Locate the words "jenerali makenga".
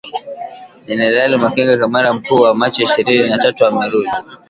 0.85-1.77